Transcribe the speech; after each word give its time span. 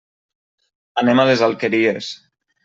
Anem 1.01 1.21
a 1.21 1.27
les 1.31 1.45
Alqueries. 1.49 2.11